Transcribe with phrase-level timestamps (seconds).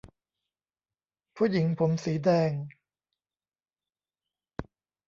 [1.35, 2.51] ผู้หญิงผมสีแดง!